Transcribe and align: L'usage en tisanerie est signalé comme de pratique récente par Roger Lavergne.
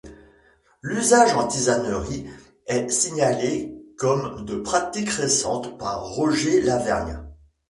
L'usage 0.81 1.33
en 1.33 1.45
tisanerie 1.47 2.27
est 2.65 2.89
signalé 2.89 3.77
comme 3.99 4.45
de 4.45 4.55
pratique 4.55 5.11
récente 5.11 5.77
par 5.77 6.03
Roger 6.03 6.59
Lavergne. 6.61 7.21